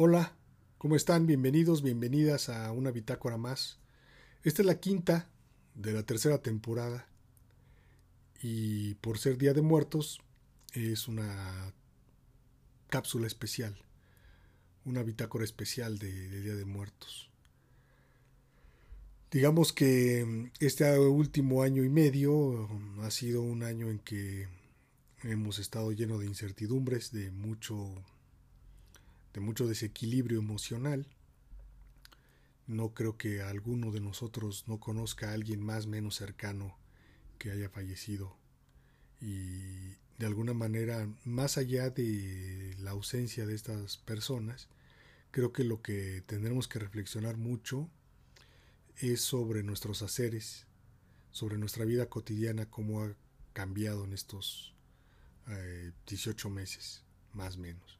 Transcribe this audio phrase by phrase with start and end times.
[0.00, 0.32] Hola,
[0.78, 1.26] ¿cómo están?
[1.26, 3.80] Bienvenidos, bienvenidas a una bitácora más.
[4.44, 5.28] Esta es la quinta
[5.74, 7.08] de la tercera temporada
[8.40, 10.20] y por ser Día de Muertos
[10.72, 11.74] es una
[12.88, 13.76] cápsula especial,
[14.84, 17.28] una bitácora especial de, de Día de Muertos.
[19.32, 22.68] Digamos que este último año y medio
[23.02, 24.46] ha sido un año en que
[25.24, 27.96] hemos estado lleno de incertidumbres, de mucho
[29.38, 31.06] de mucho desequilibrio emocional.
[32.66, 36.76] No creo que alguno de nosotros no conozca a alguien más menos cercano
[37.38, 38.36] que haya fallecido.
[39.20, 44.68] Y de alguna manera, más allá de la ausencia de estas personas,
[45.30, 47.88] creo que lo que tendremos que reflexionar mucho
[48.96, 50.66] es sobre nuestros haceres,
[51.30, 53.14] sobre nuestra vida cotidiana, cómo ha
[53.52, 54.74] cambiado en estos
[56.08, 57.98] 18 eh, meses, más o menos.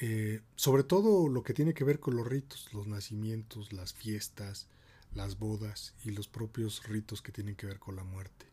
[0.00, 4.66] Eh, sobre todo lo que tiene que ver con los ritos, los nacimientos, las fiestas,
[5.14, 8.46] las bodas y los propios ritos que tienen que ver con la muerte.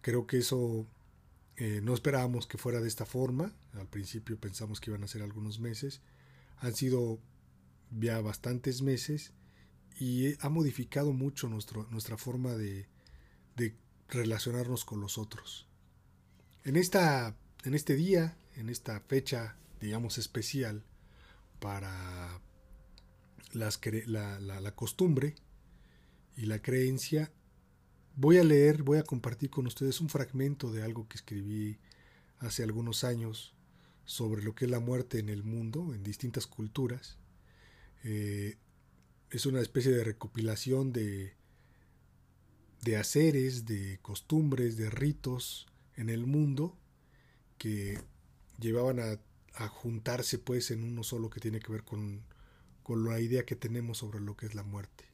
[0.00, 0.86] Creo que eso
[1.56, 3.52] eh, no esperábamos que fuera de esta forma.
[3.74, 6.00] Al principio pensamos que iban a ser algunos meses.
[6.58, 7.18] Han sido
[7.90, 9.32] ya bastantes meses
[9.98, 12.86] y ha modificado mucho nuestro, nuestra forma de,
[13.56, 13.74] de
[14.08, 15.66] relacionarnos con los otros.
[16.64, 20.84] En, esta, en este día, en esta fecha digamos, especial
[21.58, 22.40] para
[23.52, 25.34] las, la, la, costumbre
[26.36, 27.32] y la creencia,
[28.16, 31.78] voy a leer, voy a compartir con ustedes un fragmento de algo que escribí
[32.38, 33.54] hace algunos años
[34.04, 37.18] sobre lo que es la muerte en el mundo, en distintas culturas.
[38.02, 38.56] Eh,
[39.30, 41.34] es una especie de recopilación de,
[42.82, 46.76] de haceres, de costumbres, de ritos en el mundo
[47.58, 47.98] que
[48.58, 49.20] llevaban a
[49.54, 52.22] a juntarse pues en uno solo que tiene que ver con,
[52.82, 55.04] con la idea que tenemos sobre lo que es la muerte.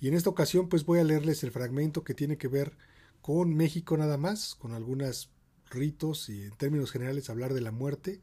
[0.00, 2.76] Y en esta ocasión pues voy a leerles el fragmento que tiene que ver
[3.20, 5.30] con México nada más, con algunos
[5.70, 8.20] ritos y en términos generales hablar de la muerte,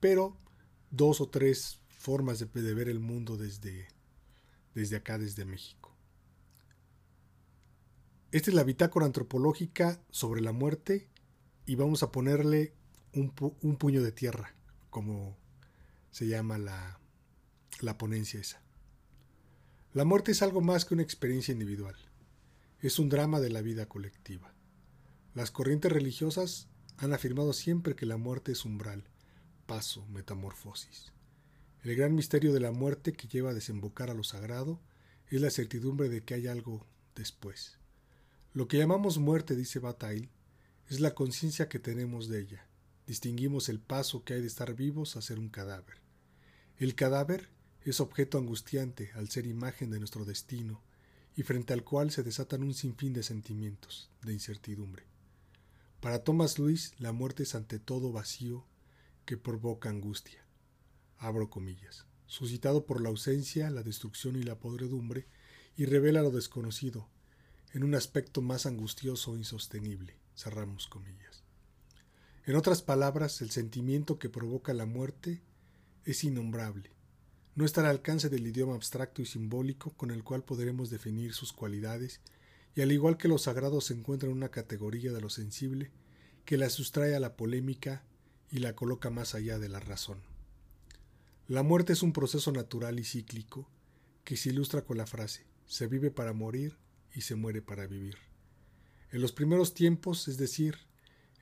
[0.00, 0.36] pero
[0.90, 3.88] dos o tres formas de, ver el mundo desde,
[4.74, 5.96] desde acá, desde México.
[8.32, 11.08] Esta es la bitácora antropológica sobre la muerte
[11.66, 12.74] y vamos a ponerle
[13.14, 14.54] un, un puño de tierra
[14.92, 15.38] como
[16.10, 17.00] se llama la,
[17.80, 18.62] la ponencia esa.
[19.94, 21.96] La muerte es algo más que una experiencia individual.
[22.80, 24.54] Es un drama de la vida colectiva.
[25.34, 29.08] Las corrientes religiosas han afirmado siempre que la muerte es umbral,
[29.66, 31.12] paso, metamorfosis.
[31.82, 34.78] El gran misterio de la muerte que lleva a desembocar a lo sagrado
[35.28, 36.86] es la certidumbre de que hay algo
[37.16, 37.78] después.
[38.52, 40.28] Lo que llamamos muerte, dice Bataille,
[40.88, 42.66] es la conciencia que tenemos de ella,
[43.06, 45.96] distinguimos el paso que hay de estar vivos a ser un cadáver.
[46.76, 47.48] El cadáver
[47.84, 50.82] es objeto angustiante al ser imagen de nuestro destino
[51.36, 55.04] y frente al cual se desatan un sinfín de sentimientos, de incertidumbre.
[56.00, 58.66] Para Thomas Luis, la muerte es ante todo vacío
[59.24, 60.44] que provoca angustia.
[61.18, 62.06] Abro comillas.
[62.26, 65.26] Suscitado por la ausencia, la destrucción y la podredumbre,
[65.76, 67.08] y revela lo desconocido,
[67.72, 70.16] en un aspecto más angustioso e insostenible.
[70.34, 71.41] Cerramos comillas.
[72.44, 75.42] En otras palabras, el sentimiento que provoca la muerte
[76.04, 76.90] es innombrable.
[77.54, 81.52] No está al alcance del idioma abstracto y simbólico con el cual podremos definir sus
[81.52, 82.20] cualidades,
[82.74, 85.90] y al igual que lo sagrado se encuentra en una categoría de lo sensible
[86.44, 88.02] que la sustrae a la polémica
[88.50, 90.18] y la coloca más allá de la razón.
[91.48, 93.68] La muerte es un proceso natural y cíclico
[94.24, 96.76] que se ilustra con la frase se vive para morir
[97.14, 98.18] y se muere para vivir.
[99.10, 100.76] En los primeros tiempos, es decir,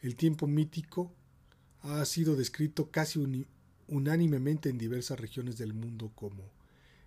[0.02, 1.12] el tiempo mítico
[1.82, 3.46] ha sido descrito casi
[3.86, 6.50] unánimemente en diversas regiones del mundo como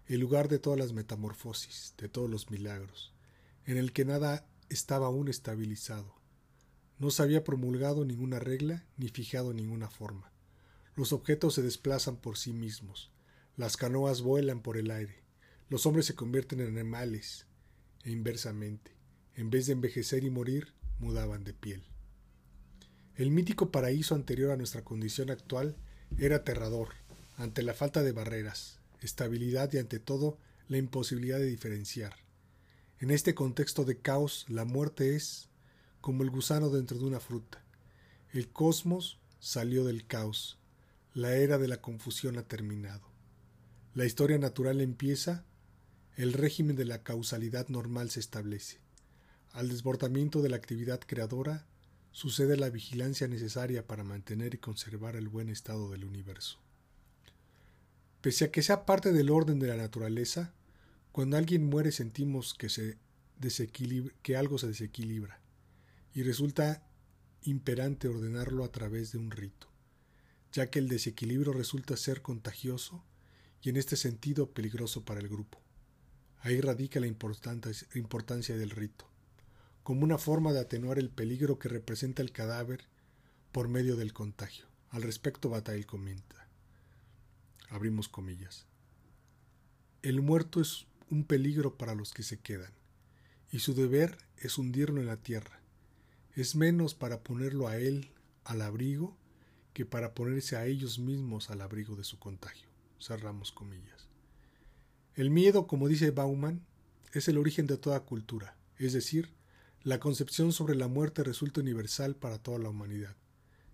[0.08, 3.14] el lugar de todas las metamorfosis, de todos los milagros,
[3.66, 6.14] en el que nada estaba aún estabilizado.
[7.00, 10.32] No se había promulgado ninguna regla ni fijado ninguna forma.
[10.96, 13.12] Los objetos se desplazan por sí mismos,
[13.58, 15.24] las canoas vuelan por el aire,
[15.70, 17.48] los hombres se convierten en animales,
[18.04, 18.92] e inversamente,
[19.36, 21.93] en vez de envejecer y morir, mudaban de piel.
[23.16, 25.76] El mítico paraíso anterior a nuestra condición actual
[26.18, 26.90] era aterrador,
[27.38, 32.16] ante la falta de barreras, estabilidad y ante todo la imposibilidad de diferenciar.
[33.00, 35.50] En este contexto de caos, la muerte es
[36.02, 37.62] como el gusano dentro de una fruta.
[38.32, 40.58] El cosmos salió del caos,
[41.14, 43.04] la era de la confusión ha terminado.
[43.94, 45.46] La historia natural empieza,
[46.16, 48.80] el régimen de la causalidad normal se establece.
[49.52, 51.68] Al desbordamiento de la actividad creadora
[52.14, 56.60] sucede la vigilancia necesaria para mantener y conservar el buen estado del universo.
[58.22, 60.54] Pese a que sea parte del orden de la naturaleza,
[61.12, 62.98] cuando alguien muere sentimos que, se
[64.22, 65.42] que algo se desequilibra
[66.14, 66.88] y resulta
[67.42, 69.68] imperante ordenarlo a través de un rito,
[70.54, 73.04] ya que el desequilibrio resulta ser contagioso
[73.62, 75.60] y en este sentido peligroso para el grupo.
[76.42, 79.10] Ahí radica la importancia del rito,
[79.84, 82.86] como una forma de atenuar el peligro que representa el cadáver
[83.52, 84.66] por medio del contagio.
[84.90, 86.48] Al respecto, Bataille comenta.
[87.70, 88.66] Abrimos comillas.
[90.02, 92.72] El muerto es un peligro para los que se quedan,
[93.52, 95.60] y su deber es hundirlo en la tierra.
[96.36, 98.12] Es menos para ponerlo a él
[98.44, 99.16] al abrigo
[99.74, 102.68] que para ponerse a ellos mismos al abrigo de su contagio.
[103.00, 104.08] Cerramos comillas.
[105.16, 106.66] El miedo, como dice Bauman,
[107.12, 109.30] es el origen de toda cultura, es decir,
[109.84, 113.18] la concepción sobre la muerte resulta universal para toda la humanidad.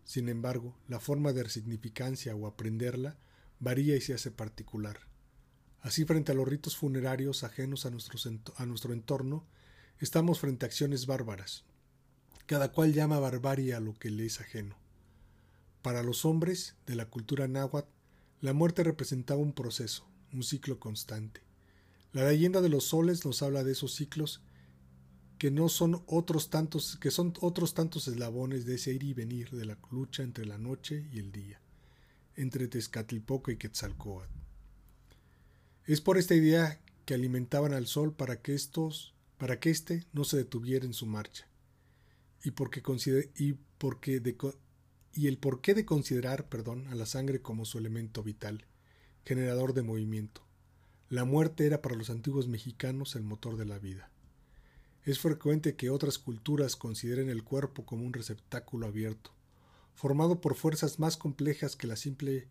[0.06, 3.16] Sin embargo, la forma de resignificancia o aprenderla
[3.60, 5.02] varía y se hace particular.
[5.82, 9.46] Así, frente a los ritos funerarios ajenos a, a nuestro entorno,
[10.00, 11.64] estamos frente a acciones bárbaras.
[12.48, 14.78] Cada cual llama barbarie a lo que le es ajeno.
[15.84, 17.88] Para los hombres de la cultura náhuatl,
[18.42, 21.42] la muerte representaba un proceso, un ciclo constante.
[22.14, 24.42] La leyenda de los soles nos habla de esos ciclos
[25.40, 29.50] que no son otros tantos, que son otros tantos eslabones de ese ir y venir
[29.52, 31.62] de la lucha entre la noche y el día,
[32.36, 34.34] entre Tezcatlipoca y Quetzalcóatl.
[35.86, 40.26] Es por esta idea que alimentaban al sol para que estos, para que éste no
[40.26, 41.48] se detuviera en su marcha,
[42.44, 42.84] y porque
[43.38, 44.22] y porque
[45.14, 48.66] y el porqué de considerar, perdón, a la sangre como su elemento vital,
[49.24, 50.46] generador de movimiento.
[51.08, 54.12] La muerte era para los antiguos mexicanos el motor de la vida.
[55.06, 59.32] Es frecuente que otras culturas consideren el cuerpo como un receptáculo abierto,
[59.96, 62.48] formado por fuerzas más complejas que la simple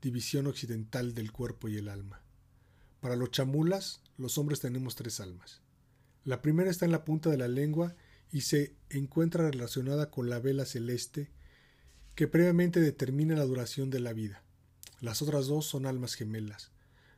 [0.00, 2.20] división occidental del cuerpo y el alma.
[3.00, 5.60] Para los chamulas, los hombres tenemos tres almas.
[6.24, 7.94] La primera está en la punta de la lengua
[8.30, 11.30] y se encuentra relacionada con la vela celeste
[12.14, 14.42] que previamente determina la duración de la vida.
[15.00, 16.70] Las otras dos son almas gemelas,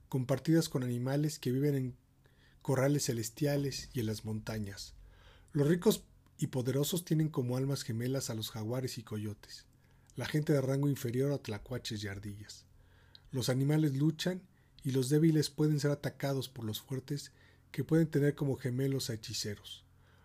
[0.08, 1.96] compartidas con animales que viven en
[2.64, 4.94] corrales celestiales y en las montañas.
[5.52, 6.04] Los ricos
[6.38, 9.66] y poderosos tienen como almas gemelas a los jaguares y coyotes,
[10.16, 12.64] la gente de rango inferior a tlacuaches y ardillas.
[13.32, 14.40] Los animales luchan
[14.82, 17.32] y los débiles pueden ser atacados por los fuertes
[17.70, 19.84] que pueden tener como gemelos a hechiceros.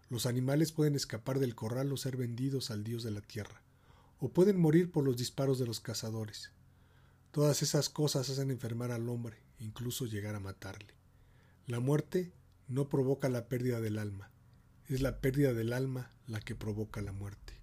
[0.10, 3.64] Los animales pueden escapar del corral o ser vendidos al dios de la tierra,
[4.18, 6.52] o pueden morir por los disparos de los cazadores.
[7.32, 10.99] Todas esas cosas hacen enfermar al hombre, incluso llegar a matarle.
[11.70, 12.34] La muerte
[12.68, 14.32] no provoca la pérdida del alma,
[14.88, 17.54] es la pérdida del alma la que provoca la muerte.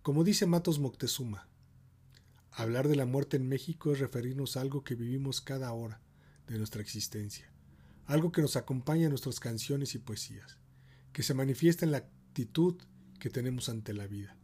[0.00, 1.46] Como dice Matos Moctezuma,
[2.50, 6.00] hablar de la muerte en México es referirnos a algo que vivimos cada hora
[6.46, 7.52] de nuestra existencia,
[8.06, 10.56] algo que nos acompaña en nuestras canciones y poesías,
[11.12, 12.80] que se manifiesta en la actitud
[13.18, 14.34] que tenemos ante la vida.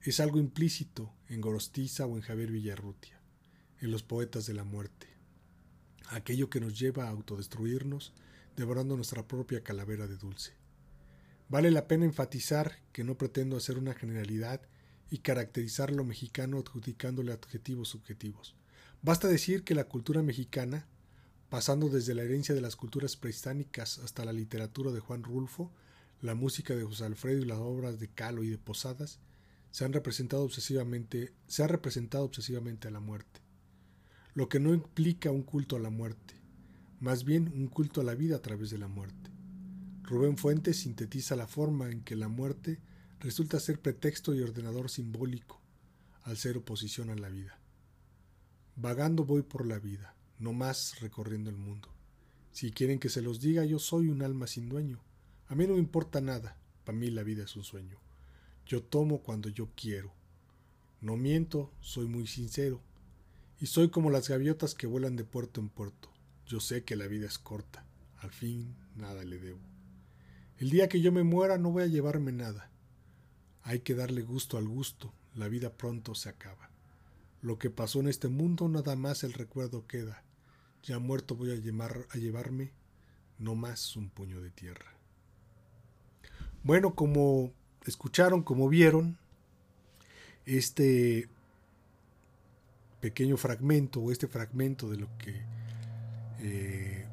[0.00, 3.20] Es algo implícito en Gorostiza o en Javier Villarrutia,
[3.80, 5.13] en los poetas de la muerte
[6.08, 8.12] aquello que nos lleva a autodestruirnos,
[8.56, 10.52] devorando nuestra propia calavera de dulce.
[11.48, 14.62] Vale la pena enfatizar que no pretendo hacer una generalidad
[15.10, 18.54] y caracterizar lo mexicano adjudicándole adjetivos subjetivos.
[19.02, 20.86] Basta decir que la cultura mexicana,
[21.50, 25.70] pasando desde la herencia de las culturas prehispánicas hasta la literatura de Juan Rulfo,
[26.22, 29.18] la música de José Alfredo y las obras de Calo y de Posadas,
[29.70, 33.43] se han representado obsesivamente, se ha representado obsesivamente a la muerte
[34.34, 36.34] lo que no implica un culto a la muerte,
[36.98, 39.30] más bien un culto a la vida a través de la muerte.
[40.02, 42.80] Rubén Fuentes sintetiza la forma en que la muerte
[43.20, 45.60] resulta ser pretexto y ordenador simbólico,
[46.24, 47.60] al ser oposición a la vida.
[48.74, 51.88] Vagando voy por la vida, no más recorriendo el mundo.
[52.50, 55.00] Si quieren que se los diga, yo soy un alma sin dueño.
[55.46, 57.98] A mí no me importa nada, para mí la vida es un sueño.
[58.66, 60.12] Yo tomo cuando yo quiero.
[61.00, 62.82] No miento, soy muy sincero
[63.60, 66.10] y soy como las gaviotas que vuelan de puerto en puerto.
[66.46, 67.84] Yo sé que la vida es corta.
[68.18, 69.60] Al fin, nada le debo.
[70.58, 72.70] El día que yo me muera no voy a llevarme nada.
[73.62, 75.12] Hay que darle gusto al gusto.
[75.34, 76.70] La vida pronto se acaba.
[77.42, 80.22] Lo que pasó en este mundo nada más el recuerdo queda.
[80.82, 82.72] Ya muerto voy a, a llevarme
[83.38, 84.94] no más un puño de tierra.
[86.62, 87.52] Bueno, como
[87.84, 89.18] escucharon, como vieron,
[90.46, 91.28] este
[93.04, 95.42] pequeño fragmento o este fragmento de lo que
[96.40, 97.06] eh,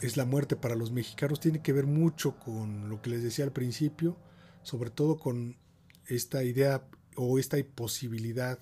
[0.00, 3.44] es la muerte para los mexicanos tiene que ver mucho con lo que les decía
[3.44, 4.16] al principio,
[4.62, 5.58] sobre todo con
[6.06, 8.58] esta idea o esta posibilidad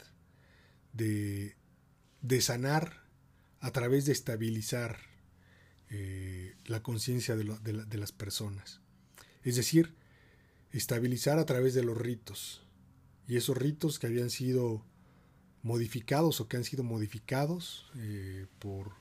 [0.93, 1.55] de,
[2.21, 3.05] de sanar
[3.61, 4.97] a través de estabilizar
[5.89, 8.81] eh, la conciencia de, de las personas.
[9.45, 9.95] Es decir,
[10.73, 12.67] estabilizar a través de los ritos.
[13.29, 14.85] Y esos ritos que habían sido
[15.63, 18.93] modificados o que han sido modificados eh, por,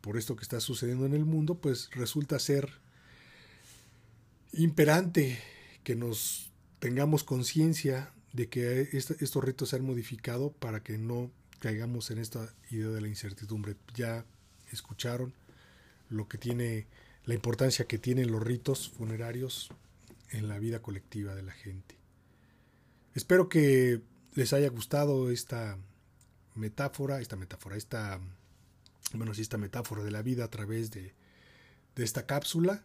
[0.00, 2.70] por esto que está sucediendo en el mundo, pues resulta ser
[4.52, 5.38] imperante
[5.84, 12.10] que nos tengamos conciencia de que estos ritos se han modificado para que no caigamos
[12.10, 13.76] en esta idea de la incertidumbre.
[13.94, 14.24] Ya
[14.72, 15.34] escucharon
[16.08, 16.86] lo que tiene,
[17.24, 19.70] la importancia que tienen los ritos funerarios
[20.30, 21.96] en la vida colectiva de la gente.
[23.14, 24.00] Espero que
[24.34, 25.78] les haya gustado esta
[26.54, 28.20] metáfora, esta metáfora, esta,
[29.14, 31.14] bueno, sí, esta metáfora de la vida a través de,
[31.96, 32.84] de esta cápsula.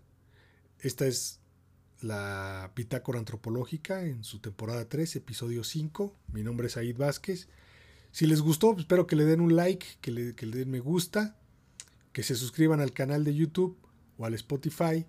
[0.79, 1.39] Esta es
[2.01, 6.15] la Bitácora Antropológica en su temporada 3, episodio 5.
[6.33, 7.47] Mi nombre es Aid Vázquez.
[8.11, 10.79] Si les gustó, pues, espero que le den un like, que le, que den me
[10.79, 11.37] gusta,
[12.11, 13.77] que se suscriban al canal de YouTube
[14.17, 15.05] o al Spotify.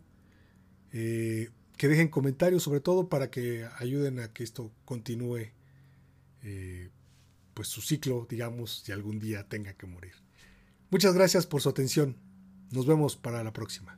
[0.92, 5.50] Eh, que dejen comentarios sobre todo para que ayuden a que esto continúe
[6.46, 6.90] eh,
[7.54, 10.14] pues su ciclo, digamos, si algún día tenga que morir.
[10.90, 12.16] Muchas gracias por su atención.
[12.70, 13.95] Nos vemos para la próxima.